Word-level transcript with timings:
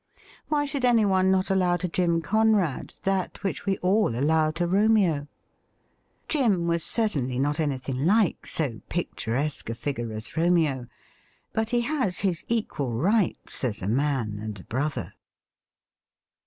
Why 0.47 0.65
should 0.65 0.83
anyone 0.83 1.29
not 1.29 1.51
allow 1.51 1.77
to 1.77 1.87
Jim 1.87 2.23
Conrad 2.23 2.93
that 3.03 3.43
which 3.43 3.67
we 3.67 3.77
all 3.83 4.15
allow 4.17 4.49
to 4.49 4.65
Romeo? 4.65 5.27
Jim 6.27 6.65
was 6.65 6.83
certainly 6.83 7.37
not 7.37 7.59
anything 7.59 8.07
like 8.07 8.47
so 8.47 8.81
picturesque 8.89 9.69
a 9.69 9.75
figure 9.75 10.11
as 10.11 10.35
Romeo— 10.35 10.87
but 11.53 11.69
he 11.69 11.81
has 11.81 12.21
his 12.21 12.43
equal 12.47 12.97
rights 12.97 13.63
as 13.63 13.83
a 13.83 13.87
man 13.87 14.39
and 14.41 14.59
a 14.59 14.63
brother. 14.63 15.13